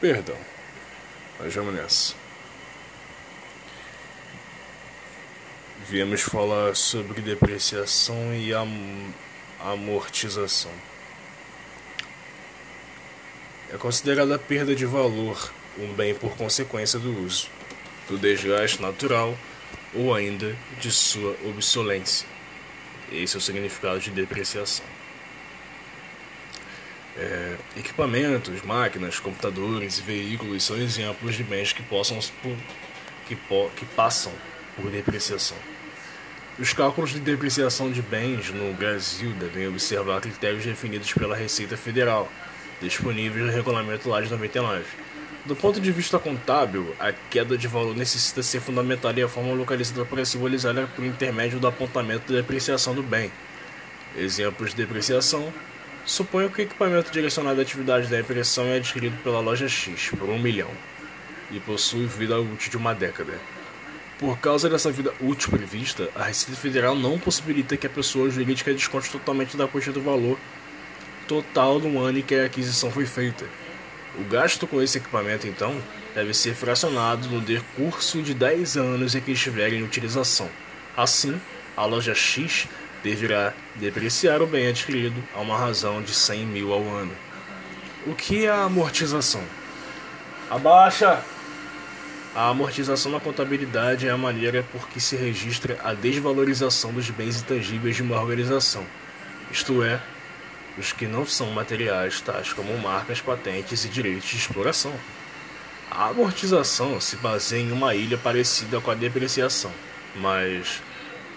Perdão. 0.00 0.36
Mas 1.38 1.54
vamos 1.54 1.74
nessa. 1.74 2.14
Viemos 5.88 6.20
falar 6.22 6.74
sobre 6.74 7.20
depreciação 7.20 8.34
e 8.34 8.52
am 8.52 9.14
amortização. 9.60 10.72
É 13.72 13.76
considerada 13.76 14.34
a 14.34 14.38
perda 14.38 14.74
de 14.74 14.84
valor 14.84 15.52
um 15.78 15.92
bem 15.92 16.14
por 16.14 16.36
consequência 16.36 16.98
do 16.98 17.24
uso, 17.24 17.48
do 18.08 18.18
desgaste 18.18 18.80
natural 18.80 19.36
ou 19.94 20.14
ainda 20.14 20.56
de 20.80 20.90
sua 20.90 21.36
obsolência. 21.44 22.26
Esse 23.10 23.36
é 23.36 23.38
o 23.38 23.40
significado 23.40 24.00
de 24.00 24.10
depreciação. 24.10 24.95
É, 27.18 27.56
equipamentos, 27.78 28.60
máquinas, 28.62 29.18
computadores 29.18 29.98
e 29.98 30.02
veículos 30.02 30.64
são 30.64 30.76
exemplos 30.76 31.34
de 31.34 31.42
bens 31.42 31.72
que, 31.72 31.82
possam, 31.82 32.18
que, 33.26 33.34
po, 33.34 33.70
que 33.74 33.86
passam 33.86 34.32
por 34.76 34.90
depreciação. 34.90 35.56
Os 36.58 36.72
cálculos 36.74 37.12
de 37.12 37.20
depreciação 37.20 37.90
de 37.90 38.02
bens 38.02 38.50
no 38.50 38.72
Brasil 38.74 39.32
devem 39.32 39.68
observar 39.68 40.20
critérios 40.20 40.64
definidos 40.64 41.12
pela 41.12 41.34
Receita 41.34 41.76
Federal, 41.76 42.30
disponíveis 42.82 43.46
no 43.46 43.52
Regulamento 43.52 44.04
de 44.04 44.30
99. 44.30 44.84
Do 45.46 45.56
ponto 45.56 45.80
de 45.80 45.92
vista 45.92 46.18
contábil, 46.18 46.94
a 46.98 47.12
queda 47.12 47.56
de 47.56 47.68
valor 47.68 47.96
necessita 47.96 48.42
ser 48.42 48.60
fundamentada 48.60 49.18
e 49.20 49.22
a 49.22 49.28
forma 49.28 49.54
localizada 49.54 50.04
para 50.04 50.24
simbolizar 50.24 50.74
por 50.94 51.04
intermédio 51.04 51.58
do 51.58 51.66
apontamento 51.66 52.30
da 52.32 52.40
depreciação 52.40 52.94
do 52.94 53.02
bem. 53.02 53.30
Exemplos 54.16 54.70
de 54.70 54.76
depreciação 54.76 55.52
Suponha 56.06 56.48
que 56.48 56.60
o 56.60 56.62
equipamento 56.62 57.10
direcionado 57.10 57.58
à 57.58 57.62
atividade 57.62 58.06
da 58.06 58.20
impressão 58.20 58.64
é 58.66 58.76
adquirido 58.76 59.20
pela 59.24 59.40
loja 59.40 59.68
X 59.68 60.10
por 60.10 60.28
um 60.28 60.38
milhão 60.38 60.70
e 61.50 61.58
possui 61.58 62.06
vida 62.06 62.38
útil 62.38 62.70
de 62.70 62.76
uma 62.76 62.94
década. 62.94 63.34
Por 64.16 64.38
causa 64.38 64.70
dessa 64.70 64.92
vida 64.92 65.12
útil 65.20 65.50
prevista, 65.50 66.08
a 66.14 66.22
Receita 66.22 66.58
Federal 66.60 66.94
não 66.94 67.18
possibilita 67.18 67.76
que 67.76 67.88
a 67.88 67.90
pessoa 67.90 68.30
jurídica 68.30 68.72
desconte 68.72 69.10
totalmente 69.10 69.56
da 69.56 69.66
quantia 69.66 69.92
do 69.92 70.00
valor 70.00 70.38
total 71.26 71.80
do 71.80 71.98
ano 71.98 72.20
em 72.20 72.22
que 72.22 72.36
a 72.36 72.44
aquisição 72.44 72.88
foi 72.88 73.04
feita. 73.04 73.44
O 74.16 74.22
gasto 74.24 74.64
com 74.64 74.80
esse 74.80 74.98
equipamento, 74.98 75.48
então, 75.48 75.76
deve 76.14 76.32
ser 76.32 76.54
fracionado 76.54 77.28
no 77.28 77.40
decurso 77.40 78.22
de 78.22 78.32
10 78.32 78.76
anos 78.76 79.16
em 79.16 79.20
que 79.20 79.32
estiver 79.32 79.72
em 79.72 79.82
utilização. 79.82 80.48
Assim, 80.96 81.38
a 81.76 81.84
loja 81.84 82.14
X 82.14 82.68
deverá 83.06 83.52
depreciar 83.76 84.42
o 84.42 84.46
bem 84.48 84.66
adquirido 84.66 85.22
a 85.32 85.40
uma 85.40 85.56
razão 85.56 86.02
de 86.02 86.12
100 86.12 86.46
mil 86.46 86.72
ao 86.72 86.82
ano. 86.82 87.12
O 88.04 88.14
que 88.14 88.46
é 88.46 88.50
a 88.50 88.64
amortização? 88.64 89.42
Abaixa! 90.50 91.22
A 92.34 92.48
amortização 92.48 93.12
na 93.12 93.20
contabilidade 93.20 94.08
é 94.08 94.10
a 94.10 94.16
maneira 94.18 94.64
por 94.72 94.88
que 94.88 95.00
se 95.00 95.14
registra 95.14 95.78
a 95.84 95.94
desvalorização 95.94 96.92
dos 96.92 97.08
bens 97.08 97.40
intangíveis 97.40 97.96
de 97.96 98.02
uma 98.02 98.20
organização, 98.20 98.84
isto 99.50 99.82
é, 99.82 100.00
os 100.76 100.92
que 100.92 101.06
não 101.06 101.24
são 101.24 101.50
materiais, 101.52 102.20
tais 102.20 102.52
como 102.52 102.76
marcas, 102.76 103.20
patentes 103.20 103.84
e 103.84 103.88
direitos 103.88 104.28
de 104.28 104.36
exploração. 104.36 104.92
A 105.90 106.08
amortização 106.08 107.00
se 107.00 107.16
baseia 107.16 107.62
em 107.62 107.72
uma 107.72 107.94
ilha 107.94 108.18
parecida 108.18 108.80
com 108.80 108.90
a 108.90 108.94
depreciação, 108.94 109.72
mas 110.16 110.82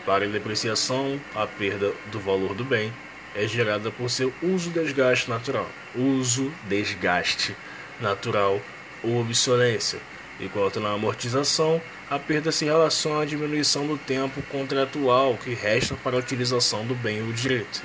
para 0.06 0.26
a 0.26 0.28
depreciação, 0.28 1.20
a 1.36 1.46
perda 1.46 1.94
do 2.12 2.20
valor 2.20 2.54
do 2.54 2.64
bem 2.64 2.92
é 3.36 3.48
gerada 3.48 3.92
por 3.92 4.10
seu 4.10 4.34
uso-desgaste 4.42 5.30
natural, 5.30 5.70
uso-desgaste 5.96 7.56
natural 8.00 8.60
ou 9.04 9.22
obsolência, 9.22 10.00
enquanto 10.40 10.80
na 10.80 10.94
amortização, 10.94 11.82
a 12.10 12.18
perda 12.18 12.52
se 12.52 12.66
relaciona 12.66 13.22
à 13.22 13.26
diminuição 13.26 13.86
do 13.86 13.98
tempo 13.98 14.42
contratual 14.44 15.38
que 15.38 15.54
resta 15.54 15.96
para 15.96 16.16
a 16.16 16.20
utilização 16.20 16.86
do 16.86 16.96
bem 16.96 17.22
ou 17.22 17.32
direito. 17.32 17.84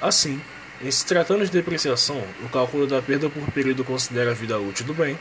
Assim, 0.00 0.40
em 0.82 0.90
se 0.90 1.06
tratando 1.06 1.44
de 1.44 1.50
depreciação, 1.50 2.22
o 2.44 2.48
cálculo 2.50 2.86
da 2.86 3.00
perda 3.00 3.30
por 3.30 3.50
período 3.50 3.82
considera 3.82 4.32
a 4.32 4.34
vida 4.34 4.58
útil 4.58 4.84
do 4.84 4.92
bem, 4.92 5.18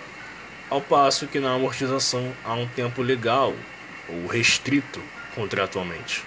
ao 0.70 0.82
passo 0.82 1.28
que 1.28 1.40
na 1.40 1.54
amortização 1.54 2.34
há 2.44 2.54
um 2.54 2.68
tempo 2.68 3.02
legal 3.02 3.54
ou 4.10 4.28
restrito 4.28 5.02
contratualmente. 5.36 6.24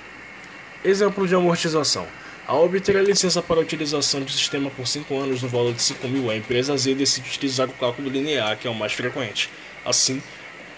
Exemplo 0.84 1.26
de 1.26 1.34
amortização. 1.34 2.06
Ao 2.46 2.64
obter 2.64 2.96
a 2.96 3.02
licença 3.02 3.42
para 3.42 3.56
a 3.56 3.62
utilização 3.62 4.22
do 4.22 4.30
sistema 4.30 4.70
por 4.70 4.86
5 4.86 5.18
anos 5.18 5.42
no 5.42 5.48
valor 5.48 5.74
de 5.74 5.82
5 5.82 6.06
mil, 6.08 6.30
a 6.30 6.36
empresa 6.36 6.76
Z 6.76 6.94
decide 6.94 7.28
utilizar 7.28 7.68
o 7.68 7.72
cálculo 7.72 8.08
linear, 8.08 8.56
que 8.56 8.66
é 8.66 8.70
o 8.70 8.74
mais 8.74 8.92
frequente. 8.92 9.50
Assim, 9.84 10.22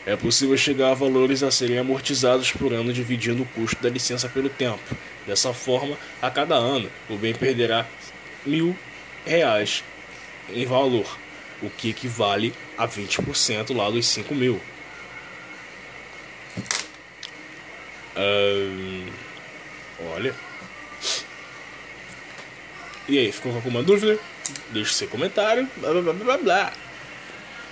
é 0.07 0.17
possível 0.17 0.57
chegar 0.57 0.91
a 0.91 0.95
valores 0.95 1.43
a 1.43 1.51
serem 1.51 1.79
amortizados 1.79 2.51
por 2.51 2.73
ano 2.73 2.93
dividindo 2.93 3.43
o 3.43 3.47
custo 3.47 3.81
da 3.83 3.91
licença 3.91 4.29
pelo 4.29 4.49
tempo. 4.49 4.97
Dessa 5.27 5.53
forma, 5.53 5.97
a 6.23 6.31
cada 6.31 6.57
ano, 6.57 6.91
o 7.09 7.17
bem 7.17 7.35
perderá 7.35 7.87
mil 8.45 8.77
reais 9.27 9.85
em 10.53 10.65
valor, 10.65 11.19
o 11.63 11.69
que 11.69 11.91
equivale 11.91 12.53
a 12.77 12.89
20% 12.89 13.77
lá 13.77 13.91
dos 13.91 14.07
5 14.07 14.35
mil. 14.35 14.61
Olha. 20.15 20.35
E 23.09 23.19
aí, 23.19 23.33
ficou 23.33 23.53
com 23.53 23.59
alguma 23.59 23.83
dúvida? 23.83 24.19
Deixe 24.71 24.95
seu 24.95 25.09
comentário. 25.09 25.69
Blá 25.77 25.93
blá 25.93 26.03
blá 26.03 26.13
blá 26.13 26.39
blá. 26.39 26.73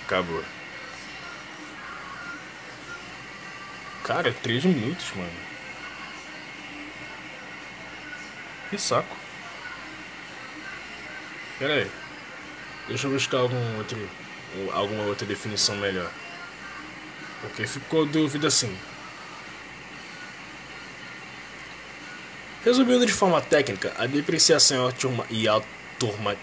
Acabou. 0.05 0.43
Cara, 4.03 4.33
3 4.33 4.65
minutos, 4.65 5.11
mano. 5.15 5.31
Que 8.69 8.77
saco. 8.77 9.15
Pera 11.59 11.73
aí. 11.73 11.91
Deixa 12.87 13.07
eu 13.07 13.11
buscar 13.11 13.37
algum 13.37 13.77
outro, 13.77 14.09
alguma 14.73 15.03
outra 15.03 15.27
definição 15.27 15.75
melhor. 15.75 16.09
Porque 17.41 17.67
ficou 17.67 18.05
dúvida 18.05 18.47
assim. 18.47 18.75
Resumindo 22.63 23.05
de 23.05 23.13
forma 23.13 23.39
técnica, 23.39 23.93
a 23.97 24.05
depreciação 24.05 24.91
e 25.29 25.47
a 25.47 25.61
turma. 25.97 26.35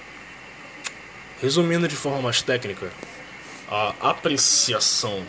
Resumindo 1.43 1.87
de 1.87 1.95
forma 1.95 2.23
mais 2.23 2.41
técnica, 2.41 2.91
a 3.69 3.95
apreciação, 4.01 5.23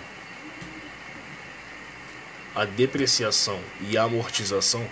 a 2.56 2.64
depreciação 2.64 3.60
e 3.82 3.98
a 3.98 4.04
amortização 4.04 4.88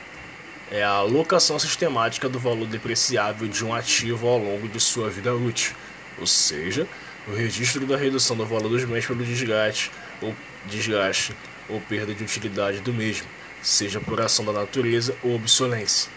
é 0.70 0.84
a 0.84 0.90
alocação 0.90 1.58
sistemática 1.58 2.28
do 2.28 2.40
valor 2.40 2.68
depreciável 2.68 3.48
de 3.48 3.64
um 3.64 3.74
ativo 3.74 4.28
ao 4.28 4.38
longo 4.38 4.68
de 4.68 4.82
sua 4.82 5.10
vida 5.10 5.34
útil, 5.34 5.74
ou 6.20 6.28
seja, 6.28 6.86
o 7.26 7.34
registro 7.34 7.86
da 7.86 7.96
redução 7.96 8.36
do 8.36 8.46
valor 8.46 8.68
dos 8.68 8.84
bens 8.84 9.06
pelo 9.06 9.24
desgaste 9.24 9.90
ou 10.22 10.36
desgaste 10.66 11.34
ou 11.70 11.82
perda 11.82 12.14
de 12.14 12.24
utilidade 12.24 12.80
do 12.80 12.94
mesmo 12.94 13.28
seja 13.66 14.00
por 14.00 14.22
ação 14.22 14.46
da 14.46 14.54
natureza 14.54 15.16
ou 15.24 15.36
obsolência. 15.36 16.12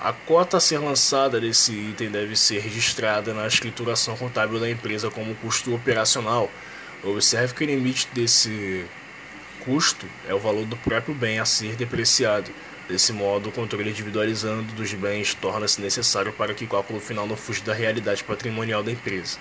A 0.00 0.12
cota 0.12 0.56
a 0.56 0.60
ser 0.60 0.78
lançada 0.78 1.40
desse 1.40 1.72
item 1.72 2.10
deve 2.10 2.36
ser 2.36 2.60
registrada 2.60 3.34
na 3.34 3.46
escrituração 3.46 4.16
contábil 4.16 4.58
da 4.58 4.70
empresa 4.70 5.10
como 5.10 5.34
custo 5.36 5.74
operacional. 5.74 6.50
Observe 7.04 7.54
que 7.54 7.64
o 7.64 7.66
limite 7.66 8.08
desse 8.12 8.84
custo 9.64 10.06
é 10.28 10.34
o 10.34 10.38
valor 10.38 10.64
do 10.64 10.76
próprio 10.76 11.14
bem 11.14 11.38
a 11.38 11.44
ser 11.44 11.76
depreciado. 11.76 12.50
Desse 12.88 13.12
modo, 13.12 13.48
o 13.48 13.52
controle 13.52 13.90
individualizando 13.90 14.72
dos 14.74 14.92
bens 14.94 15.34
torna-se 15.34 15.80
necessário 15.80 16.32
para 16.32 16.52
que 16.52 16.64
o 16.64 16.68
cálculo 16.68 17.00
final 17.00 17.26
não 17.26 17.36
fuja 17.36 17.62
da 17.64 17.72
realidade 17.72 18.24
patrimonial 18.24 18.82
da 18.82 18.90
empresa. 18.90 19.38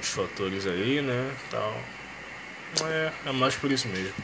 Os 0.00 0.08
fatores 0.08 0.66
aí, 0.66 1.00
né? 1.00 1.34
Tal. 1.50 1.74
É, 2.86 3.12
é 3.26 3.32
mais 3.32 3.54
por 3.54 3.70
isso 3.70 3.88
mesmo. 3.88 4.14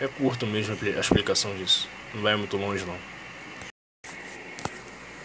É 0.00 0.08
curto 0.08 0.46
mesmo 0.46 0.76
a 0.96 1.00
explicação 1.00 1.54
disso. 1.56 1.88
Não 2.12 2.22
vai 2.22 2.36
muito 2.36 2.56
longe 2.56 2.84
não. 2.84 2.98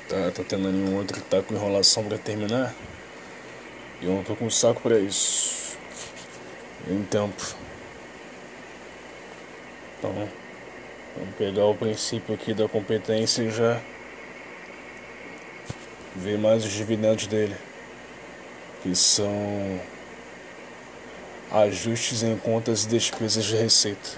Tá, 0.08 0.32
tá 0.32 0.44
tendo 0.44 0.72
nenhum 0.72 0.96
outro 0.98 1.22
que 1.22 1.30
tá 1.30 1.42
com 1.42 1.54
enrolação 1.54 2.04
pra 2.04 2.18
terminar? 2.18 2.74
E 4.02 4.06
eu 4.06 4.12
não 4.12 4.24
tô 4.24 4.36
com 4.36 4.50
saco 4.50 4.82
pra 4.82 5.00
isso. 5.00 5.78
Em 6.88 7.04
tempo. 7.04 7.44
Então, 9.98 10.14
vamos 11.16 11.36
pegar 11.38 11.66
o 11.66 11.76
princípio 11.76 12.34
aqui 12.34 12.54
da 12.54 12.68
competência 12.68 13.44
e 13.44 13.52
já 13.52 13.82
ver 16.16 16.38
mais 16.38 16.64
os 16.64 16.72
dividendos 16.72 17.28
dele 17.28 17.56
que 18.82 18.96
são 18.96 19.80
ajustes 21.52 22.24
em 22.24 22.38
contas 22.38 22.86
e 22.86 22.90
despesas 22.90 23.46
de 23.46 23.56
receita. 23.56 24.10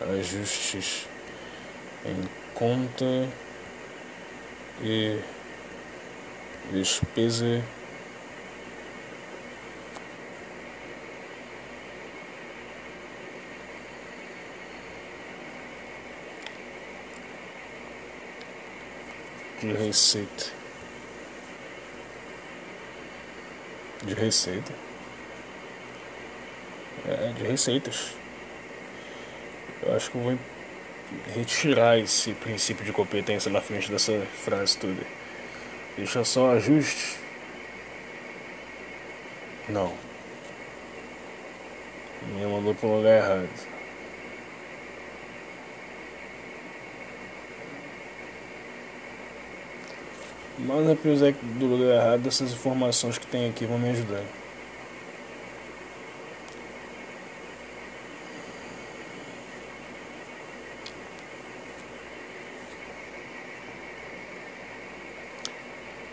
Ajustes 0.00 1.06
em 2.04 2.28
conta 2.54 3.28
e 4.82 5.18
despesa 6.72 7.62
de 19.60 19.72
receita. 19.72 20.44
De 24.04 24.14
receita? 24.14 24.72
É, 27.06 27.32
de 27.32 27.42
receitas. 27.42 28.14
Eu 29.82 29.96
acho 29.96 30.10
que 30.10 30.16
eu 30.16 30.22
vou 30.22 30.38
retirar 31.34 31.98
esse 31.98 32.32
princípio 32.34 32.84
de 32.84 32.92
competência 32.92 33.50
na 33.50 33.60
frente 33.60 33.90
dessa 33.90 34.20
frase 34.44 34.78
toda. 34.78 35.02
Deixa 35.96 36.22
só 36.22 36.52
ajuste. 36.52 37.18
Não. 39.68 39.92
Me 42.34 42.46
mandou 42.46 42.74
para 42.74 42.88
o 42.88 42.96
lugar 42.96 43.16
errado 43.16 43.77
Mas 50.58 50.90
apesar 50.90 51.32
do 51.32 51.66
lugar 51.66 51.94
errado, 51.94 52.26
essas 52.26 52.52
informações 52.52 53.16
que 53.16 53.26
tem 53.26 53.48
aqui 53.48 53.64
vão 53.64 53.78
me 53.78 53.90
ajudar. 53.90 54.22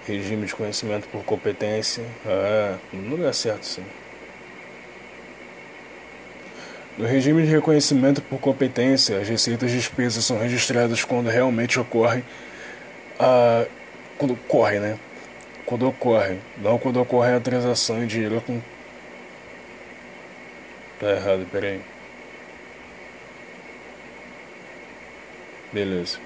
Regime 0.06 0.46
de 0.46 0.54
conhecimento 0.54 1.08
por 1.08 1.24
competência. 1.24 2.06
Ah, 2.28 2.78
no 2.94 3.16
lugar 3.16 3.34
certo, 3.34 3.66
sim. 3.66 3.84
No 6.98 7.06
regime 7.06 7.42
de 7.44 7.50
reconhecimento 7.50 8.22
por 8.22 8.40
competência, 8.40 9.20
as 9.20 9.28
receitas 9.28 9.72
de 9.72 9.78
despesas 9.78 10.24
são 10.24 10.38
registradas 10.38 11.04
quando 11.04 11.28
realmente 11.30 11.80
ocorre 11.80 12.24
a 13.20 13.66
quando 14.26 14.34
ocorre, 14.34 14.80
né? 14.80 14.98
Quando 15.66 15.88
ocorre, 15.88 16.38
não 16.58 16.78
quando 16.78 17.00
ocorre 17.00 17.34
a 17.34 17.40
transação 17.40 18.04
em 18.04 18.08
dinheiro 18.08 18.42
com. 18.42 18.60
Tá 21.00 21.12
errado, 21.12 21.46
peraí. 21.52 21.82
Beleza. 25.72 26.18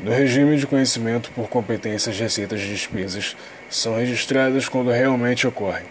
No 0.00 0.12
regime 0.12 0.56
de 0.56 0.66
conhecimento 0.66 1.30
por 1.32 1.48
competências, 1.48 2.18
receitas 2.18 2.60
de 2.60 2.68
despesas 2.68 3.36
são 3.68 3.96
registradas 3.96 4.68
quando 4.68 4.90
realmente 4.90 5.46
ocorrem, 5.46 5.86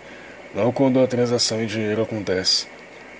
não 0.55 0.71
quando 0.71 1.01
a 1.01 1.07
transação 1.07 1.61
em 1.61 1.65
dinheiro 1.65 2.01
acontece. 2.01 2.67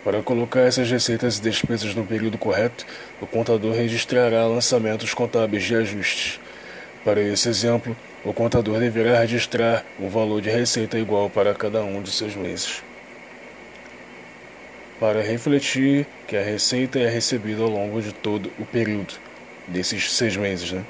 Para 0.04 0.24
colocar 0.24 0.62
essas 0.62 0.90
receitas 0.90 1.38
e 1.38 1.42
despesas 1.42 1.94
no 1.94 2.06
período 2.06 2.38
correto, 2.38 2.86
o 3.20 3.28
contador 3.28 3.74
registrará 3.76 4.46
lançamentos 4.46 5.14
contábeis 5.14 5.64
de 5.64 5.76
ajustes 5.76 6.40
para 7.08 7.22
esse 7.22 7.48
exemplo, 7.48 7.96
o 8.22 8.34
contador 8.34 8.82
deverá 8.82 9.22
registrar 9.22 9.86
um 9.98 10.10
valor 10.10 10.42
de 10.42 10.50
receita 10.50 11.00
igual 11.00 11.30
para 11.30 11.56
cada 11.56 11.82
um 11.82 12.02
de 12.02 12.12
seus 12.12 12.36
meses. 12.36 12.84
Para 15.00 15.22
refletir 15.22 16.06
que 16.28 16.36
a 16.36 16.44
receita 16.44 17.00
é 17.00 17.08
recebida 17.08 17.64
ao 17.64 17.70
longo 17.70 18.02
de 18.02 18.12
todo 18.12 18.52
o 18.60 18.66
período 18.66 19.14
desses 19.66 20.12
seis 20.12 20.36
meses, 20.36 20.74
né? 20.74 20.84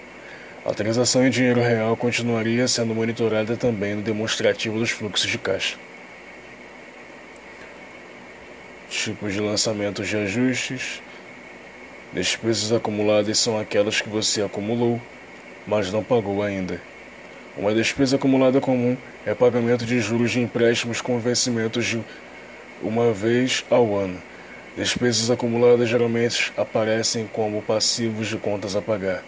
A 0.65 0.73
transação 0.73 1.23
em 1.23 1.29
dinheiro 1.29 1.61
real 1.61 1.95
continuaria 1.95 2.67
sendo 2.67 2.95
monitorada 2.95 3.55
também 3.55 3.93
no 3.93 4.01
demonstrativo 4.01 4.79
dos 4.79 4.89
fluxos 4.89 5.29
de 5.29 5.37
caixa. 5.37 5.77
Tipos 8.89 9.33
de 9.33 9.39
lançamentos 9.39 10.07
de 10.07 10.17
ajustes. 10.17 10.99
Despesas 12.11 12.71
acumuladas 12.71 13.37
são 13.37 13.59
aquelas 13.59 14.01
que 14.01 14.09
você 14.09 14.41
acumulou 14.41 14.99
mas 15.67 15.91
não 15.91 16.01
pagou 16.01 16.41
ainda. 16.41 16.81
Uma 17.57 17.73
despesa 17.73 18.15
acumulada 18.15 18.61
comum 18.61 18.95
é 19.25 19.33
pagamento 19.33 19.85
de 19.85 19.99
juros 19.99 20.31
de 20.31 20.39
empréstimos 20.39 21.01
com 21.01 21.19
vencimentos 21.19 21.85
de 21.85 22.01
uma 22.81 23.11
vez 23.11 23.65
ao 23.69 23.95
ano. 23.95 24.21
Despesas 24.77 25.29
acumuladas 25.31 25.89
geralmente 25.89 26.53
aparecem 26.55 27.27
como 27.33 27.61
passivos 27.63 28.27
de 28.27 28.37
contas 28.37 28.75
a 28.75 28.81
pagar. 28.81 29.23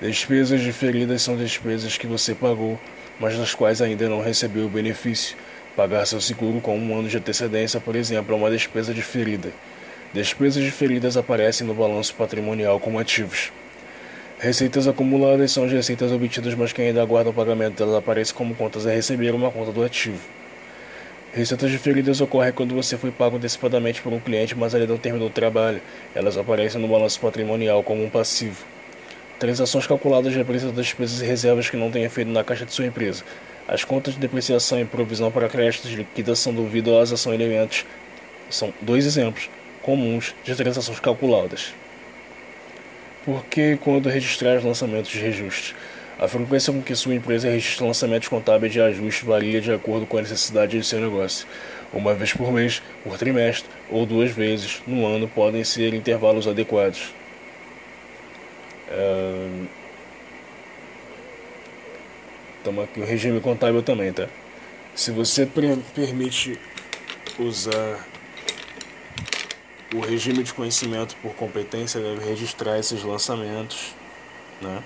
Despesas 0.00 0.60
diferidas 0.60 1.22
são 1.22 1.36
despesas 1.36 1.96
que 1.96 2.06
você 2.06 2.34
pagou, 2.34 2.78
mas 3.20 3.38
das 3.38 3.54
quais 3.54 3.80
ainda 3.80 4.08
não 4.08 4.20
recebeu 4.20 4.66
o 4.66 4.68
benefício. 4.68 5.36
Pagar 5.76 6.04
seu 6.04 6.20
seguro 6.20 6.60
com 6.60 6.76
um 6.76 6.98
ano 6.98 7.08
de 7.08 7.16
antecedência, 7.16 7.80
por 7.80 7.94
exemplo, 7.94 8.34
é 8.34 8.36
uma 8.36 8.50
despesa 8.50 8.92
diferida. 8.92 9.52
Despesas 10.12 10.64
diferidas 10.64 11.16
aparecem 11.16 11.64
no 11.64 11.72
balanço 11.72 12.14
patrimonial 12.16 12.80
como 12.80 12.98
ativos. 12.98 13.52
Receitas 14.42 14.88
acumuladas 14.88 15.52
são 15.52 15.66
as 15.66 15.70
receitas 15.70 16.10
obtidas, 16.10 16.52
mas 16.56 16.72
que 16.72 16.82
ainda 16.82 17.00
aguardam 17.00 17.30
o 17.30 17.34
pagamento 17.34 17.76
delas 17.76 17.94
aparecem 17.94 18.34
como 18.34 18.56
contas 18.56 18.84
a 18.84 18.90
receber 18.90 19.32
uma 19.32 19.52
conta 19.52 19.70
do 19.70 19.84
ativo. 19.84 20.18
Receitas 21.32 21.70
diferidas 21.70 22.20
ocorrem 22.20 22.52
quando 22.52 22.74
você 22.74 22.98
foi 22.98 23.12
pago 23.12 23.36
antecipadamente 23.36 24.02
por 24.02 24.12
um 24.12 24.18
cliente, 24.18 24.56
mas 24.56 24.74
ainda 24.74 24.88
não 24.88 24.98
terminou 24.98 25.28
o 25.28 25.30
trabalho. 25.30 25.80
Elas 26.12 26.36
aparecem 26.36 26.80
no 26.80 26.88
balanço 26.88 27.20
patrimonial 27.20 27.84
como 27.84 28.02
um 28.02 28.10
passivo. 28.10 28.64
Transações 29.38 29.86
calculadas 29.86 30.34
representam 30.34 30.74
despesas 30.74 31.22
e 31.22 31.24
reservas 31.24 31.70
que 31.70 31.76
não 31.76 31.92
têm 31.92 32.02
efeito 32.02 32.32
na 32.32 32.42
caixa 32.42 32.66
de 32.66 32.72
sua 32.72 32.86
empresa. 32.86 33.22
As 33.68 33.84
contas 33.84 34.14
de 34.14 34.18
depreciação 34.18 34.80
e 34.80 34.84
provisão 34.84 35.30
para 35.30 35.48
créditos 35.48 35.88
de 35.88 35.98
liquidação 35.98 36.52
duvido 36.52 36.98
às 36.98 37.12
ações 37.12 37.34
elementos 37.34 37.86
são 38.50 38.74
dois 38.80 39.06
exemplos 39.06 39.48
comuns 39.82 40.34
de 40.42 40.52
transações 40.56 40.98
calculadas. 40.98 41.72
Porque 43.24 43.78
quando 43.82 44.08
registrar 44.08 44.58
os 44.58 44.64
lançamentos 44.64 45.10
de 45.10 45.18
reajuste, 45.18 45.76
a 46.18 46.26
frequência 46.28 46.72
com 46.72 46.82
que 46.82 46.94
sua 46.94 47.14
empresa 47.14 47.48
registra 47.48 47.86
lançamentos 47.86 48.28
contábeis 48.28 48.72
de 48.72 48.80
ajuste 48.80 49.24
varia 49.24 49.60
de 49.60 49.72
acordo 49.72 50.06
com 50.06 50.18
a 50.18 50.22
necessidade 50.22 50.78
de 50.78 50.84
seu 50.84 51.00
negócio. 51.00 51.46
Uma 51.92 52.14
vez 52.14 52.32
por 52.32 52.50
mês, 52.52 52.82
por 53.04 53.18
trimestre 53.18 53.68
ou 53.90 54.06
duas 54.06 54.30
vezes 54.30 54.82
no 54.86 55.06
ano 55.06 55.28
podem 55.28 55.62
ser 55.64 55.94
intervalos 55.94 56.46
adequados. 56.48 57.12
Estamos 62.58 62.84
aqui 62.84 63.00
o 63.00 63.04
regime 63.04 63.40
contábil 63.40 63.82
também, 63.82 64.12
tá? 64.12 64.28
Se 64.94 65.10
você 65.10 65.46
permite 65.94 66.58
usar 67.38 68.06
o 69.92 70.00
regime 70.00 70.42
de 70.42 70.52
conhecimento 70.54 71.14
por 71.16 71.34
competência 71.34 72.00
deve 72.00 72.24
registrar 72.24 72.78
esses 72.78 73.02
lançamentos, 73.02 73.94
né? 74.60 74.82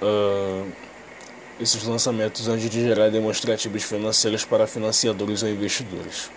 Uh, 0.00 0.72
esses 1.60 1.82
lançamentos 1.82 2.48
antes 2.48 2.70
de 2.70 2.80
gerar 2.80 3.10
demonstrativos 3.10 3.82
financeiros 3.82 4.44
para 4.44 4.66
financiadores 4.66 5.42
ou 5.42 5.48
investidores. 5.50 6.30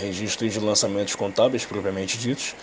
Registro 0.00 0.48
de 0.48 0.58
lançamentos 0.58 1.14
contábeis 1.14 1.64
propriamente 1.64 2.18
ditos. 2.18 2.56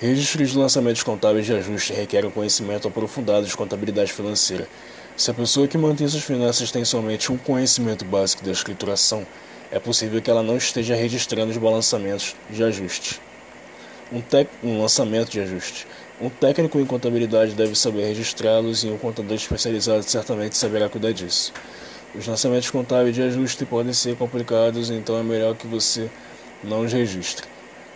Registro 0.00 0.44
de 0.44 0.58
lançamentos 0.58 1.02
contábeis 1.02 1.46
de 1.46 1.54
ajuste 1.54 1.94
requer 1.94 2.26
um 2.26 2.30
conhecimento 2.30 2.88
aprofundado 2.88 3.46
de 3.46 3.56
contabilidade 3.56 4.12
financeira 4.12 4.68
se 5.16 5.30
a 5.30 5.34
pessoa 5.34 5.68
que 5.68 5.78
mantém 5.78 6.08
suas 6.08 6.24
finanças 6.24 6.72
tem 6.72 6.84
somente 6.84 7.30
um 7.30 7.36
conhecimento 7.36 8.04
básico 8.04 8.44
da 8.44 8.50
escrituração, 8.50 9.24
é 9.70 9.78
possível 9.78 10.20
que 10.20 10.28
ela 10.28 10.42
não 10.42 10.56
esteja 10.56 10.96
registrando 10.96 11.52
os 11.52 11.56
balançamentos 11.56 12.34
de 12.50 12.64
ajuste. 12.64 13.20
Um, 14.12 14.20
um 14.68 14.82
lançamento 14.82 15.30
de 15.30 15.40
ajuste. 15.40 15.86
Um 16.20 16.28
técnico 16.28 16.80
em 16.80 16.84
contabilidade 16.84 17.54
deve 17.54 17.76
saber 17.76 18.06
registrá-los 18.06 18.82
e 18.82 18.88
um 18.88 18.98
contador 18.98 19.34
especializado 19.34 20.02
certamente 20.02 20.56
saberá 20.56 20.88
cuidar 20.88 21.12
disso. 21.12 21.52
Os 22.12 22.26
lançamentos 22.26 22.70
contábeis 22.70 23.14
de 23.14 23.22
ajuste 23.22 23.64
podem 23.64 23.92
ser 23.92 24.16
complicados, 24.16 24.90
então 24.90 25.18
é 25.18 25.22
melhor 25.22 25.54
que 25.54 25.66
você 25.66 26.10
não 26.62 26.80
os 26.80 26.92
registre, 26.92 27.46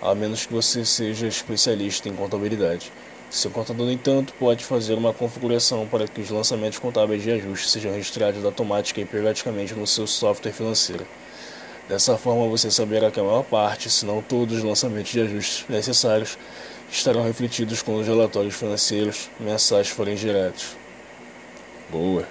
a 0.01 0.15
menos 0.15 0.47
que 0.47 0.53
você 0.53 0.85
seja 0.85 1.27
especialista 1.27 2.09
em 2.09 2.15
contabilidade. 2.15 2.93
Seu 3.31 3.51
contador, 3.51 3.85
no 3.85 3.93
entanto, 3.93 4.33
pode 4.39 4.65
fazer 4.65 4.95
uma 4.95 5.13
configuração 5.13 5.87
para 5.87 6.09
que 6.09 6.21
os 6.21 6.31
lançamentos 6.31 6.79
contábeis 6.79 7.23
de 7.23 7.31
ajuste 7.31 7.69
sejam 7.69 7.93
registrados 7.93 8.43
automática 8.43 9.01
e 9.03 9.05
periodicamente 9.05 9.75
no 9.75 9.87
seu 9.87 10.07
software 10.07 10.53
financeiro. 10.53 11.07
Dessa 11.87 12.17
forma, 12.17 12.49
você 12.49 12.71
saberá 12.71 13.11
que 13.11 13.21
a 13.21 13.23
maior 13.23 13.45
parte, 13.45 13.91
se 13.91 14.07
não 14.07 14.23
todos 14.23 14.59
os 14.59 14.65
lançamentos 14.65 15.13
de 15.13 15.21
ajustes 15.21 15.69
necessários, 15.69 16.39
estarão 16.91 17.23
refletidos 17.23 17.83
quando 17.83 18.01
os 18.01 18.07
relatórios 18.07 18.55
financeiros 18.55 19.29
mensais 19.39 19.89
forem 19.89 20.17
gerados. 20.17 20.75
Boa! 21.91 22.27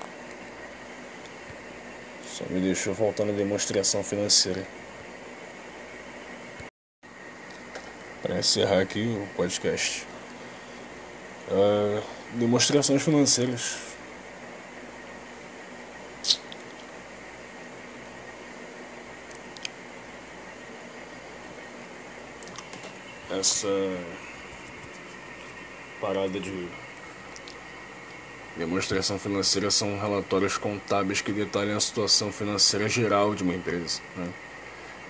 Só 2.28 2.44
me 2.50 2.60
deixou 2.60 2.96
faltando 2.96 3.34
demonstração 3.34 4.04
financeira. 4.04 4.66
Para 8.22 8.40
encerrar 8.40 8.82
aqui 8.82 9.02
o 9.02 9.36
podcast. 9.36 10.17
Uh, 11.50 12.04
demonstrações 12.34 13.02
financeiras. 13.02 13.78
Essa 23.30 23.68
parada 26.02 26.40
de 26.40 26.68
demonstração 28.58 29.18
financeira 29.20 29.70
são 29.72 30.00
relatórios 30.00 30.58
contábeis 30.58 31.22
que 31.22 31.32
detalham 31.32 31.78
a 31.78 31.80
situação 31.80 32.32
financeira 32.32 32.90
geral 32.90 33.36
de 33.36 33.44
uma 33.44 33.54
empresa. 33.54 34.02
Né? 34.16 34.28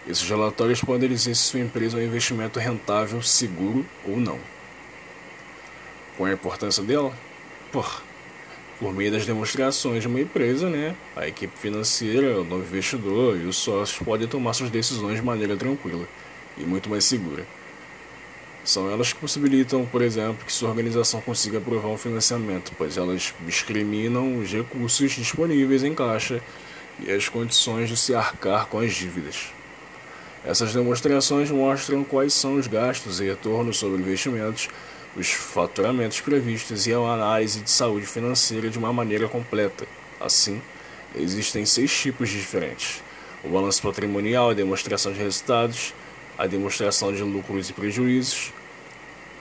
Esses 0.08 0.30
relatórios 0.30 0.82
podem 0.82 1.10
dizer 1.10 1.36
se 1.36 1.44
sua 1.44 1.60
empresa 1.62 1.98
é 1.98 2.02
um 2.02 2.06
investimento 2.06 2.60
rentável, 2.60 3.22
seguro 3.22 3.86
ou 4.06 4.18
não. 4.18 4.40
É 6.20 6.24
a 6.24 6.34
importância 6.34 6.84
dela? 6.84 7.14
Por, 7.72 8.02
por 8.80 8.94
meio 8.94 9.12
das 9.12 9.26
demonstrações 9.26 10.02
de 10.02 10.08
uma 10.08 10.20
empresa, 10.20 10.70
né? 10.70 10.96
a 11.16 11.28
equipe 11.28 11.58
financeira, 11.58 12.42
o 12.42 12.44
novo 12.44 12.64
investidor 12.64 13.40
e 13.40 13.46
os 13.46 13.58
sócios 13.58 14.04
podem 14.04 14.28
tomar 14.28 14.54
suas 14.54 14.70
decisões 14.70 15.18
de 15.18 15.22
maneira 15.22 15.56
tranquila 15.56 16.08
e 16.58 16.62
muito 16.62 16.90
mais 16.90 17.06
segura. 17.06 17.46
São 18.64 18.92
elas 18.92 19.14
que 19.14 19.20
possibilitam, 19.20 19.86
por 19.86 20.02
exemplo, 20.02 20.46
que 20.46 20.52
sua 20.52 20.70
organização 20.70 21.22
consiga 21.22 21.58
aprovar 21.60 21.88
um 21.88 21.98
financiamento, 21.98 22.74
pois 22.78 22.98
elas 22.98 23.34
discriminam 23.46 24.40
os 24.40 24.52
recursos 24.52 25.12
disponíveis 25.12 25.84
em 25.84 25.96
caixa 25.96 26.42
e 27.00 27.12
as 27.12 27.30
condições 27.30 27.88
de 27.88 27.96
se 27.96 28.14
arcar 28.14 28.66
com 28.66 28.80
as 28.80 28.94
dívidas. 28.94 29.54
Essas 30.44 30.74
demonstrações 30.74 31.50
mostram 31.50 32.04
quais 32.04 32.34
são 32.34 32.56
os 32.56 32.68
gastos 32.68 33.20
e 33.20 33.26
retornos 33.26 33.78
sobre 33.78 34.02
investimentos, 34.02 34.70
os 35.18 35.32
faturamentos 35.32 36.22
previstos 36.22 36.86
e 36.86 36.94
a 36.94 36.98
análise 37.00 37.62
de 37.62 37.72
saúde 37.72 38.06
financeira 38.06 38.70
de 38.70 38.78
uma 38.78 38.94
maneira 38.94 39.28
completa. 39.28 39.88
Assim, 40.20 40.62
existem 41.16 41.66
seis 41.66 41.92
tipos 41.92 42.30
diferentes: 42.30 43.02
o 43.44 43.50
balanço 43.50 43.82
patrimonial, 43.82 44.52
a 44.52 44.54
demonstração 44.54 45.12
de 45.12 45.20
resultados, 45.20 45.94
a 46.38 46.46
demonstração 46.46 47.12
de 47.12 47.24
lucros 47.24 47.70
e 47.70 47.74
prejuízos, 47.74 48.54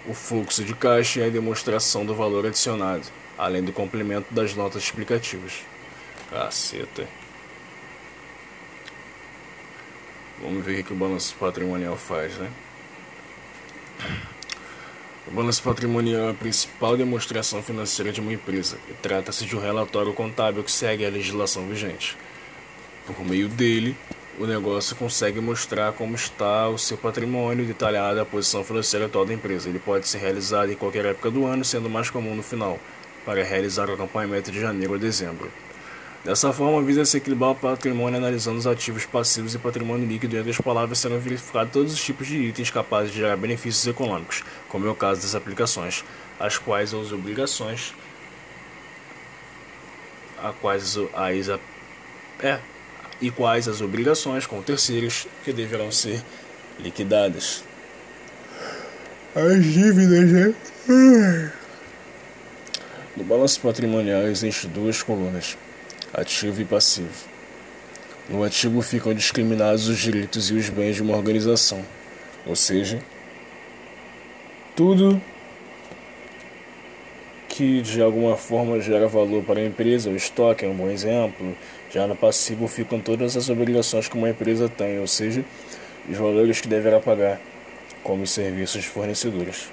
o 0.08 0.14
fluxo 0.14 0.64
de 0.64 0.74
caixa 0.74 1.20
e 1.20 1.24
a 1.24 1.28
demonstração 1.28 2.06
do 2.06 2.14
valor 2.14 2.46
adicionado, 2.46 3.04
além 3.36 3.62
do 3.62 3.72
complemento 3.72 4.32
das 4.32 4.54
notas 4.54 4.82
explicativas. 4.82 5.60
Caceta. 6.30 7.06
Vamos 10.42 10.64
ver 10.64 10.80
o 10.80 10.84
que 10.84 10.92
o 10.92 10.96
balanço 10.96 11.34
patrimonial 11.38 11.96
faz, 11.96 12.36
né? 12.36 12.50
O 15.28 15.30
balanço 15.32 15.60
patrimonial 15.60 16.28
é 16.28 16.30
a 16.30 16.34
principal 16.34 16.96
demonstração 16.96 17.60
financeira 17.60 18.12
de 18.12 18.20
uma 18.20 18.32
empresa 18.32 18.78
e 18.88 18.92
trata-se 18.92 19.44
de 19.44 19.56
um 19.56 19.60
relatório 19.60 20.12
contábil 20.12 20.62
que 20.62 20.70
segue 20.70 21.04
a 21.04 21.10
legislação 21.10 21.66
vigente. 21.66 22.16
Por 23.04 23.24
meio 23.24 23.48
dele, 23.48 23.96
o 24.38 24.46
negócio 24.46 24.94
consegue 24.94 25.40
mostrar 25.40 25.92
como 25.94 26.14
está 26.14 26.68
o 26.68 26.78
seu 26.78 26.96
patrimônio 26.96 27.66
detalhado 27.66 28.20
a 28.20 28.24
posição 28.24 28.62
financeira 28.62 29.06
atual 29.06 29.26
da 29.26 29.34
empresa. 29.34 29.68
Ele 29.68 29.80
pode 29.80 30.06
ser 30.06 30.18
realizado 30.18 30.70
em 30.70 30.76
qualquer 30.76 31.06
época 31.06 31.28
do 31.28 31.44
ano, 31.44 31.64
sendo 31.64 31.90
mais 31.90 32.08
comum 32.08 32.36
no 32.36 32.42
final, 32.42 32.78
para 33.24 33.42
realizar 33.42 33.90
o 33.90 33.94
acompanhamento 33.94 34.52
de 34.52 34.60
janeiro 34.60 34.94
a 34.94 34.98
dezembro. 34.98 35.50
Dessa 36.26 36.52
forma, 36.52 36.82
visa-se 36.82 37.18
equilibrar 37.18 37.50
o 37.50 37.54
patrimônio 37.54 38.18
analisando 38.18 38.58
os 38.58 38.66
ativos 38.66 39.06
passivos 39.06 39.54
e 39.54 39.58
patrimônio 39.58 40.08
líquido, 40.08 40.34
e 40.34 40.38
entre 40.40 40.50
as 40.50 40.58
palavras 40.58 40.98
serão 40.98 41.20
verificados 41.20 41.72
todos 41.72 41.92
os 41.92 42.04
tipos 42.04 42.26
de 42.26 42.36
itens 42.36 42.68
capazes 42.68 43.12
de 43.12 43.18
gerar 43.18 43.36
benefícios 43.36 43.86
econômicos, 43.86 44.42
como 44.68 44.88
é 44.88 44.90
o 44.90 44.94
caso 44.96 45.22
das 45.22 45.36
aplicações, 45.36 46.04
as 46.40 46.58
quais 46.58 46.92
as 46.92 47.12
obrigações, 47.12 47.94
a 50.42 50.52
quais 50.52 50.98
as 51.14 51.60
é, 52.42 52.58
e 53.22 53.30
quais 53.30 53.68
as 53.68 53.80
obrigações 53.80 54.46
com 54.46 54.60
terceiros 54.60 55.28
que 55.44 55.52
deverão 55.52 55.92
ser 55.92 56.20
liquidadas. 56.80 57.62
As 59.32 59.64
dívidas, 59.64 60.32
né? 60.32 61.52
No 63.16 63.22
balanço 63.22 63.60
patrimonial 63.60 64.22
existem 64.22 64.68
duas 64.68 65.04
colunas, 65.04 65.56
ativo 66.16 66.62
e 66.62 66.64
passivo. 66.64 67.12
No 68.26 68.42
ativo 68.42 68.80
ficam 68.80 69.12
discriminados 69.12 69.86
os 69.86 69.98
direitos 69.98 70.50
e 70.50 70.54
os 70.54 70.70
bens 70.70 70.96
de 70.96 71.02
uma 71.02 71.14
organização, 71.14 71.84
ou 72.46 72.56
seja, 72.56 73.00
tudo 74.74 75.20
que 77.48 77.82
de 77.82 78.00
alguma 78.00 78.34
forma 78.34 78.80
gera 78.80 79.06
valor 79.06 79.44
para 79.44 79.60
a 79.60 79.64
empresa, 79.66 80.08
o 80.08 80.16
estoque 80.16 80.64
é 80.64 80.68
um 80.68 80.74
bom 80.74 80.88
exemplo, 80.88 81.54
já 81.90 82.06
no 82.06 82.16
passivo 82.16 82.66
ficam 82.66 82.98
todas 82.98 83.36
as 83.36 83.50
obrigações 83.50 84.08
que 84.08 84.16
uma 84.16 84.30
empresa 84.30 84.70
tem, 84.70 84.98
ou 84.98 85.06
seja, 85.06 85.44
os 86.08 86.16
valores 86.16 86.62
que 86.62 86.68
deverá 86.68 86.98
pagar, 86.98 87.38
como 88.02 88.22
os 88.22 88.30
serviços 88.30 88.82
de 88.82 88.88
fornecedores. 88.88 89.68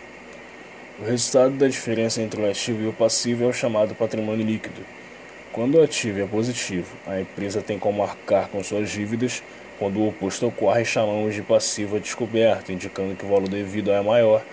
O 0.99 1.05
resultado 1.05 1.55
da 1.55 1.67
diferença 1.67 2.21
entre 2.21 2.41
o 2.41 2.49
ativo 2.49 2.83
e 2.83 2.87
o 2.87 2.93
passivo 2.93 3.45
é 3.45 3.47
o 3.47 3.53
chamado 3.53 3.95
patrimônio 3.95 4.45
líquido. 4.45 4.81
Quando 5.53 5.75
o 5.75 5.83
ativo 5.83 6.19
é 6.19 6.25
positivo, 6.25 6.87
a 7.05 7.21
empresa 7.21 7.61
tem 7.61 7.77
como 7.77 8.01
arcar 8.01 8.47
com 8.49 8.63
suas 8.63 8.89
dívidas, 8.89 9.43
quando 9.77 9.99
o 9.99 10.07
oposto 10.07 10.47
ocorre, 10.47 10.83
chamamos 10.83 11.35
de 11.35 11.43
passivo 11.43 11.97
a 11.97 11.99
descoberto, 11.99 12.71
indicando 12.71 13.13
que 13.13 13.23
o 13.23 13.27
valor 13.27 13.47
devido 13.47 13.91
é 13.91 14.01
maior 14.01 14.43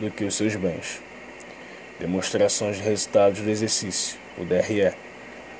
do 0.00 0.10
que 0.10 0.24
os 0.24 0.34
seus 0.34 0.56
bens. 0.56 1.00
Demonstrações 2.00 2.78
de 2.78 2.82
resultados 2.82 3.40
do 3.40 3.48
exercício, 3.48 4.18
o 4.36 4.44
DRE. 4.44 4.92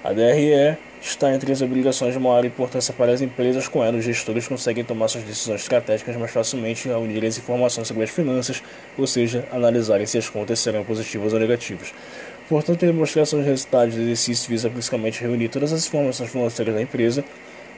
A 0.02 0.12
DRE 0.12 0.76
está 1.00 1.32
entre 1.32 1.52
as 1.52 1.62
obrigações 1.62 2.12
de 2.12 2.18
maior 2.18 2.44
importância 2.44 2.92
para 2.92 3.12
as 3.12 3.20
empresas, 3.20 3.68
com 3.68 3.85
ela 3.85 3.97
os 3.97 4.04
gestores 4.04 4.49
conseguem 4.49 4.82
tomar 4.82 5.06
suas 5.06 5.23
decisões 5.23 5.61
estratégicas 5.61 6.16
mais 6.16 6.32
facilmente 6.32 6.90
ao 6.90 7.02
unir 7.02 7.25
as 7.25 7.38
informações 7.38 7.87
sobre 7.87 8.02
as 8.02 8.11
finanças, 8.11 8.61
ou 8.99 9.06
seja, 9.06 9.47
analisarem 9.52 10.04
se 10.04 10.18
as 10.18 10.28
contas 10.28 10.59
serão 10.59 10.82
positivas 10.82 11.32
ou 11.32 11.38
negativas. 11.38 11.92
Portanto, 12.50 12.85
a 12.85 12.88
demonstração 12.88 13.38
de 13.38 13.47
resultados 13.47 13.95
do 13.95 14.02
exercício 14.02 14.49
visa 14.49 14.69
principalmente 14.69 15.21
reunir 15.21 15.49
todas 15.49 15.73
as 15.73 15.87
informações 15.87 16.30
financeiras 16.30 16.75
da 16.75 16.83
empresa, 16.83 17.25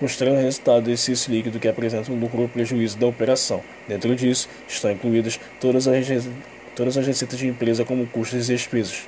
mostrando 0.01 0.39
o 0.39 0.41
resultado 0.41 0.85
do 0.85 0.89
exercício 0.89 1.31
líquido 1.31 1.61
que 1.61 1.69
apresenta 1.69 2.11
o 2.11 2.15
lucro 2.15 2.41
ou 2.41 2.49
prejuízo 2.49 2.97
da 2.97 3.07
operação. 3.07 3.63
Dentro 3.87 4.17
disso, 4.17 4.49
estão 4.67 4.91
incluídas 4.91 5.39
todas 5.61 5.87
as, 5.87 6.07
todas 6.75 6.97
as 6.97 7.07
receitas 7.07 7.39
de 7.39 7.49
empresa 7.49 7.85
como 7.85 8.07
custos 8.07 8.49
e 8.49 8.55
despesas. 8.55 9.07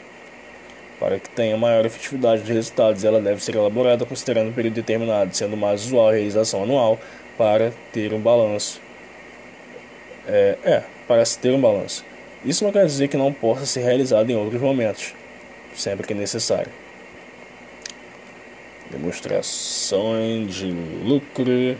Para 1.00 1.18
que 1.18 1.30
tenha 1.30 1.56
maior 1.56 1.87
efetividade 1.87 2.42
de 2.42 2.52
resultados, 2.52 3.02
ela 3.02 3.18
deve 3.18 3.42
ser 3.42 3.54
elaborada 3.54 4.04
considerando 4.04 4.50
um 4.50 4.52
período 4.52 4.75
determinado, 4.75 5.35
sendo 5.35 5.56
mais 5.56 5.87
usual 5.87 6.11
a 6.11 6.12
realização 6.12 6.64
anual 6.64 7.00
para 7.38 7.73
ter 7.90 8.12
um 8.12 8.21
balanço. 8.21 8.83
É, 10.28 10.59
é, 10.62 10.83
para 11.09 11.25
se 11.25 11.38
ter 11.38 11.54
um 11.54 11.61
balanço. 11.61 12.04
Isso 12.44 12.62
não 12.62 12.71
quer 12.71 12.85
dizer 12.85 13.09
que 13.09 13.16
não 13.16 13.33
possa 13.33 13.64
ser 13.64 13.80
realizado 13.80 14.28
em 14.28 14.37
outros 14.37 14.61
momentos, 14.61 15.14
sempre 15.75 16.07
que 16.07 16.14
necessário. 16.14 16.71
Demonstrações 18.90 20.54
de 20.54 20.71
lucro 21.04 21.76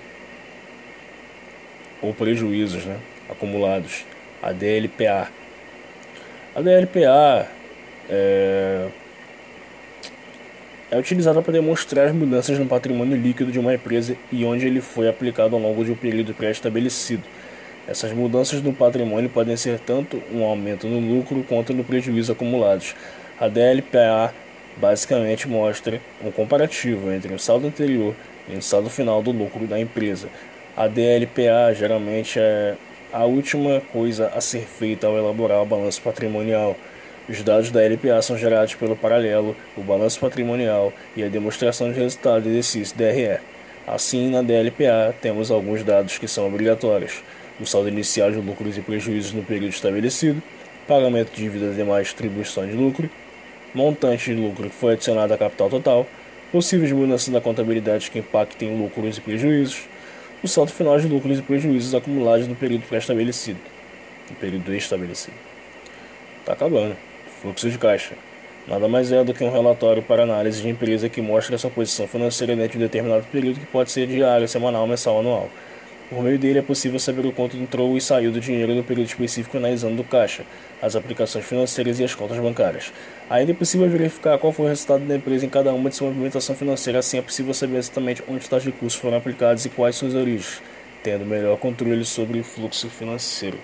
ou 2.03 2.13
prejuízos 2.13 2.85
né, 2.85 2.99
acumulados. 3.29 4.05
A 4.43 4.53
DLPA. 4.53 5.29
A 6.55 6.61
DLPA 6.61 7.49
é, 8.09 8.89
é 10.91 10.99
utilizada 10.99 11.41
para 11.41 11.53
demonstrar 11.53 12.09
as 12.09 12.15
mudanças 12.15 12.59
no 12.59 12.67
patrimônio 12.67 13.17
líquido 13.17 13.51
de 13.51 13.59
uma 13.59 13.75
empresa 13.75 14.17
e 14.31 14.45
onde 14.45 14.67
ele 14.67 14.81
foi 14.81 15.09
aplicado 15.09 15.57
ao 15.57 15.63
longo 15.63 15.85
de 15.85 15.93
um 15.93 15.97
período 15.97 16.35
pré-estabelecido. 16.35 17.23
Essas 17.87 18.13
mudanças 18.13 18.63
no 18.63 18.73
patrimônio 18.73 19.29
podem 19.29 19.57
ser 19.57 19.79
tanto 19.79 20.23
um 20.33 20.43
aumento 20.45 20.87
no 20.87 21.01
lucro 21.01 21.45
quanto 21.47 21.75
no 21.75 21.85
prejuízo 21.85 22.33
acumulados. 22.33 22.95
A 23.39 23.49
DLPA 23.49 24.33
basicamente 24.77 25.49
mostra 25.49 26.01
um 26.25 26.31
comparativo 26.31 27.13
entre 27.13 27.35
o 27.35 27.39
saldo 27.39 27.67
anterior 27.67 28.15
e 28.49 28.57
o 28.57 28.63
saldo 28.63 28.89
final 28.89 29.21
do 29.23 29.33
lucro 29.33 29.67
da 29.67 29.79
empresa. 29.79 30.29
A 30.77 30.87
DLPA 30.87 31.75
geralmente 31.75 32.39
é 32.39 32.77
a 33.13 33.25
última 33.25 33.81
coisa 33.93 34.29
a 34.29 34.41
ser 34.41 34.61
feita 34.61 35.09
ao 35.09 35.17
elaborar 35.17 35.63
o 35.63 35.67
balanço 35.67 36.01
patrimonial. 36.01 36.77
Os 37.29 37.43
dados 37.43 37.73
da 37.73 37.83
LPA 37.83 38.23
são 38.23 38.39
gerados 38.39 38.75
pelo 38.75 38.95
paralelo, 38.95 39.57
o 39.77 39.83
balanço 39.83 40.21
patrimonial 40.21 40.93
e 41.17 41.25
a 41.25 41.29
demonstração 41.29 41.93
de 41.93 41.99
resultado 41.99 42.43
do 42.43 42.51
exercício 42.51 42.97
DRE. 42.97 43.41
Assim, 43.87 44.31
na 44.31 44.43
DLPA, 44.43 45.15
temos 45.21 45.51
alguns 45.51 45.83
dados 45.83 46.19
que 46.19 46.29
são 46.29 46.47
obrigatórios: 46.47 47.23
o 47.61 47.67
saldo 47.67 47.89
inicial 47.89 48.31
de 48.31 48.39
lucros 48.39 48.79
e 48.79 48.81
prejuízos 48.81 49.33
no 49.33 49.43
período 49.43 49.71
estabelecido, 49.71 50.43
pagamento 50.87 51.31
de 51.33 51.43
dívidas 51.43 51.75
e 51.75 51.77
demais 51.77 52.07
distribuição 52.07 52.67
de 52.67 52.73
lucro, 52.73 53.11
montante 53.75 54.35
de 54.35 54.41
lucro 54.41 54.69
que 54.69 54.77
foi 54.77 54.93
adicionado 54.95 55.33
à 55.33 55.39
capital 55.39 55.69
total, 55.69 56.07
possíveis 56.53 56.93
mudanças 56.93 57.29
na 57.29 57.41
contabilidade 57.41 58.11
que 58.11 58.19
impactem 58.19 58.77
lucros 58.77 59.19
e 59.19 59.21
prejuízos, 59.21 59.89
o 60.43 60.49
saldo 60.49 60.73
final 60.73 60.99
de 61.01 61.09
lucros 61.09 61.39
e 61.39 61.43
prejuízos 61.43 61.95
acumulados 61.95 62.47
no 62.47 62.55
período 62.55 62.83
pré-estabelecido, 62.87 63.59
no 64.31 64.37
período 64.37 64.75
estabelecido. 64.75 65.37
Está 66.41 66.53
acabando. 66.53 66.97
Fluxo 67.41 67.71
de 67.71 67.79
caixa. 67.79 68.15
Nada 68.67 68.89
mais 68.89 69.13
é 69.13 69.23
do 69.23 69.35
que 69.35 69.45
um 69.45 69.51
relatório 69.51 70.03
para 70.03 70.23
análise 70.23 70.63
de 70.63 70.69
empresa 70.69 71.09
que 71.09 71.21
mostra 71.21 71.59
sua 71.59 71.71
posição 71.71 72.07
financeira 72.07 72.55
dentro 72.57 72.73
de 72.73 72.79
um 72.79 72.81
determinado 72.81 73.25
período 73.31 73.61
que 73.61 73.67
pode 73.67 73.91
ser 73.91 74.07
diário, 74.07 74.49
semanal, 74.49 74.87
mensal 74.87 75.15
ou 75.15 75.21
anual. 75.21 75.51
Por 76.11 76.23
meio 76.23 76.39
dele 76.39 76.59
é 76.59 76.63
possível 76.63 76.99
saber 76.99 77.25
o 77.25 77.33
quanto 77.33 77.57
entrou 77.57 77.97
e 77.97 78.01
saiu 78.01 78.31
do 78.31 78.39
dinheiro 78.39 78.75
no 78.75 78.85
período 78.85 79.09
específico 79.09 79.57
analisando 79.57 79.97
do 79.97 80.05
caixa, 80.05 80.45
as 80.83 80.95
aplicações 80.95 81.47
financeiras 81.47 81.99
e 81.99 82.05
as 82.05 82.15
contas 82.15 82.39
bancárias. 82.39 82.93
Ainda 83.31 83.53
é 83.53 83.55
possível 83.55 83.89
verificar 83.89 84.39
qual 84.39 84.53
foi 84.53 84.67
o 84.67 84.69
resultado 84.69 85.05
da 85.07 85.17
empresa 85.17 85.47
em 85.47 85.49
cada 85.49 85.73
uma 85.73 85.89
de 85.89 85.97
sua 85.97 86.09
movimentação 86.09 86.55
financeira, 86.55 86.99
assim 86.99 87.19
é 87.19 87.23
possível 87.23 87.55
saber 87.55 87.79
exatamente 87.79 88.23
onde 88.29 88.49
tais 88.49 88.65
recursos 88.65 89.01
foram 89.01 89.17
aplicados 89.17 89.65
e 89.65 89.71
quais 89.71 89.97
suas 89.97 90.15
origens, 90.15 90.61
tendo 91.03 91.25
melhor 91.25 91.57
controle 91.57 92.05
sobre 92.05 92.39
o 92.39 92.45
fluxo 92.45 92.91
financeiro. 92.91 93.59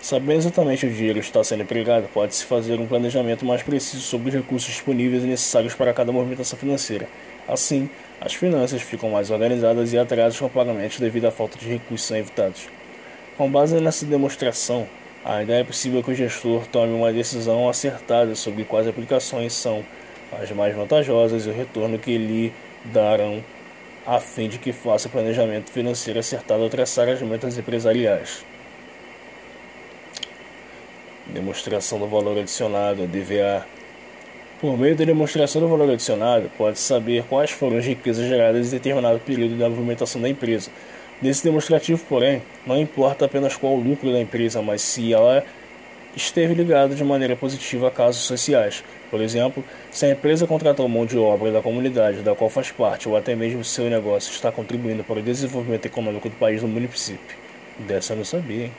Sabendo 0.00 0.38
exatamente 0.38 0.86
onde 0.86 0.94
o 0.94 0.96
dinheiro 0.96 1.18
está 1.18 1.44
sendo 1.44 1.62
empregado, 1.62 2.08
pode-se 2.08 2.42
fazer 2.46 2.80
um 2.80 2.86
planejamento 2.86 3.44
mais 3.44 3.62
preciso 3.62 4.02
sobre 4.02 4.30
os 4.30 4.34
recursos 4.34 4.70
disponíveis 4.70 5.22
e 5.22 5.26
necessários 5.26 5.74
para 5.74 5.92
cada 5.92 6.10
movimentação 6.10 6.58
financeira. 6.58 7.06
Assim, 7.46 7.90
as 8.20 8.34
finanças 8.34 8.82
ficam 8.82 9.10
mais 9.10 9.30
organizadas 9.30 9.92
e 9.92 9.98
atrasadas 9.98 10.38
com 10.38 10.48
pagamentos 10.48 11.00
devido 11.00 11.24
à 11.24 11.30
falta 11.30 11.58
de 11.58 11.66
recursos 11.66 12.06
são 12.06 12.16
evitados. 12.18 12.68
Com 13.38 13.50
base 13.50 13.80
nessa 13.80 14.04
demonstração, 14.04 14.86
ainda 15.24 15.54
é 15.54 15.64
possível 15.64 16.02
que 16.02 16.10
o 16.10 16.14
gestor 16.14 16.66
tome 16.66 16.92
uma 16.92 17.10
decisão 17.10 17.66
acertada 17.66 18.34
sobre 18.34 18.64
quais 18.64 18.86
aplicações 18.86 19.54
são 19.54 19.82
as 20.38 20.50
mais 20.50 20.76
vantajosas 20.76 21.46
e 21.46 21.48
o 21.48 21.54
retorno 21.54 21.98
que 21.98 22.18
lhe 22.18 22.52
darão, 22.84 23.42
a 24.06 24.20
fim 24.20 24.48
de 24.48 24.58
que 24.58 24.72
faça 24.72 25.08
planejamento 25.08 25.70
financeiro 25.70 26.20
acertado 26.20 26.62
ao 26.62 26.68
traçar 26.68 27.08
as 27.08 27.22
metas 27.22 27.56
empresariais. 27.56 28.44
Demonstração 31.26 31.98
do 31.98 32.06
valor 32.06 32.38
adicionado, 32.38 33.06
DVA. 33.06 33.64
Por 34.60 34.76
meio 34.76 34.94
da 34.94 35.06
demonstração 35.06 35.62
do 35.62 35.68
valor 35.68 35.90
adicionado, 35.90 36.50
pode-se 36.58 36.82
saber 36.82 37.24
quais 37.24 37.50
foram 37.50 37.78
as 37.78 37.86
riquezas 37.86 38.28
geradas 38.28 38.66
em 38.66 38.70
determinado 38.70 39.18
período 39.18 39.56
da 39.56 39.70
movimentação 39.70 40.20
da 40.20 40.28
empresa. 40.28 40.70
Nesse 41.22 41.42
demonstrativo, 41.42 42.04
porém, 42.06 42.42
não 42.66 42.76
importa 42.76 43.24
apenas 43.24 43.56
qual 43.56 43.72
o 43.72 43.80
lucro 43.80 44.12
da 44.12 44.20
empresa, 44.20 44.60
mas 44.60 44.82
se 44.82 45.14
ela 45.14 45.42
esteve 46.14 46.52
ligada 46.52 46.94
de 46.94 47.02
maneira 47.02 47.34
positiva 47.34 47.88
a 47.88 47.90
casos 47.90 48.20
sociais. 48.24 48.84
Por 49.10 49.22
exemplo, 49.22 49.64
se 49.90 50.04
a 50.04 50.10
empresa 50.10 50.46
contratou 50.46 50.86
mão 50.86 51.06
de 51.06 51.16
obra 51.16 51.50
da 51.50 51.62
comunidade 51.62 52.18
da 52.18 52.34
qual 52.34 52.50
faz 52.50 52.70
parte 52.70 53.08
ou 53.08 53.16
até 53.16 53.34
mesmo 53.34 53.64
seu 53.64 53.88
negócio 53.88 54.30
está 54.30 54.52
contribuindo 54.52 55.02
para 55.02 55.20
o 55.20 55.22
desenvolvimento 55.22 55.86
econômico 55.86 56.28
do 56.28 56.36
país 56.36 56.62
ou 56.62 56.68
município. 56.68 57.38
Dessa 57.78 58.12
eu 58.12 58.18
não 58.18 58.24
sabia, 58.26 58.66
hein? 58.66 58.72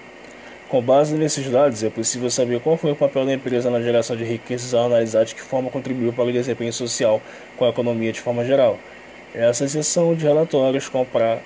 Com 0.72 0.82
base 0.82 1.18
nesses 1.18 1.50
dados, 1.50 1.84
é 1.84 1.90
possível 1.90 2.32
saber 2.32 2.62
qual 2.62 2.78
foi 2.78 2.94
o 2.94 2.96
papel 2.96 3.26
da 3.26 3.34
empresa 3.34 3.70
na 3.70 3.82
geração 3.82 4.16
de 4.16 4.24
riquezas 4.24 4.74
ao 4.74 4.86
analisar 4.86 5.26
de 5.26 5.36
que 5.36 5.42
forma 5.42 5.70
contribuiu 5.70 6.14
para 6.14 6.24
o 6.24 6.32
desempenho 6.32 6.72
social 6.72 7.22
com 7.58 7.66
a 7.66 7.70
economia 7.72 8.14
de 8.14 8.22
forma 8.22 8.46
geral. 8.46 8.80
Essa 9.36 9.68
seção 9.68 10.16
de 10.16 10.24
relatórios 10.24 10.88
compara, 10.88 11.42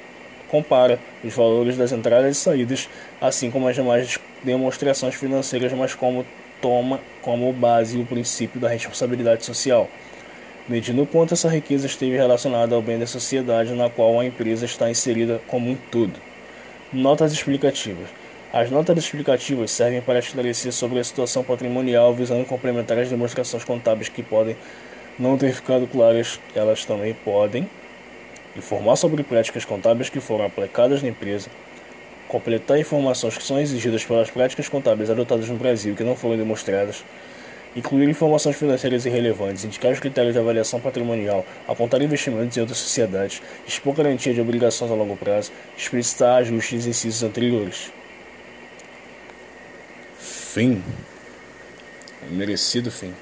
compara 0.47 0.99
os 1.23 1.33
valores 1.33 1.75
das 1.75 1.91
entradas 1.91 2.37
e 2.37 2.39
saídas, 2.39 2.87
assim 3.19 3.49
como 3.49 3.67
as 3.67 3.73
demais 3.73 4.19
demonstrações 4.43 5.15
financeiras, 5.15 5.73
mas 5.73 5.95
como 5.95 6.23
toma 6.61 6.99
como 7.23 7.51
base 7.51 7.97
o 7.97 8.05
princípio 8.05 8.61
da 8.61 8.69
responsabilidade 8.69 9.43
social, 9.43 9.89
medindo 10.69 11.01
o 11.01 11.07
quanto 11.07 11.33
essa 11.33 11.49
riqueza 11.49 11.87
esteve 11.87 12.15
relacionada 12.15 12.75
ao 12.75 12.81
bem 12.83 12.99
da 12.99 13.07
sociedade 13.07 13.73
na 13.73 13.89
qual 13.89 14.19
a 14.19 14.25
empresa 14.27 14.65
está 14.65 14.87
inserida 14.87 15.41
como 15.47 15.71
um 15.71 15.75
todo. 15.89 16.13
Notas 16.93 17.33
explicativas. 17.33 18.24
As 18.55 18.71
notas 18.71 18.97
explicativas 18.97 19.69
servem 19.69 19.99
para 19.99 20.17
esclarecer 20.17 20.71
sobre 20.71 20.97
a 20.97 21.03
situação 21.03 21.43
patrimonial, 21.43 22.13
visando 22.13 22.45
complementar 22.45 22.97
as 22.97 23.09
demonstrações 23.09 23.65
contábeis 23.65 24.07
que 24.07 24.23
podem 24.23 24.55
não 25.19 25.37
ter 25.37 25.51
ficado 25.51 25.85
claras. 25.85 26.39
Elas 26.55 26.85
também 26.85 27.13
podem 27.13 27.69
informar 28.55 28.95
sobre 28.95 29.23
práticas 29.23 29.65
contábeis 29.65 30.07
que 30.07 30.21
foram 30.21 30.45
aplicadas 30.45 31.03
na 31.03 31.09
empresa, 31.09 31.49
completar 32.29 32.79
informações 32.79 33.37
que 33.37 33.43
são 33.43 33.59
exigidas 33.59 34.05
pelas 34.05 34.31
práticas 34.31 34.69
contábeis 34.69 35.09
adotadas 35.09 35.49
no 35.49 35.57
Brasil 35.57 35.93
que 35.93 36.05
não 36.05 36.15
foram 36.15 36.37
demonstradas, 36.37 37.03
incluir 37.75 38.07
informações 38.07 38.55
financeiras 38.55 39.05
irrelevantes, 39.05 39.65
indicar 39.65 39.91
os 39.91 39.99
critérios 39.99 40.33
de 40.33 40.39
avaliação 40.39 40.79
patrimonial, 40.79 41.45
apontar 41.67 42.01
investimentos 42.01 42.55
em 42.55 42.61
outras 42.61 42.79
sociedades, 42.79 43.41
expor 43.67 43.93
garantia 43.93 44.33
de 44.33 44.39
obrigações 44.39 44.89
a 44.89 44.95
longo 44.95 45.17
prazo, 45.17 45.51
explicitar 45.77 46.37
ajustes 46.37 46.85
em 46.85 46.91
incisos 46.91 47.21
anteriores. 47.21 47.91
Fim. 50.55 50.81
Merecido 52.31 52.89
fim. 52.89 53.13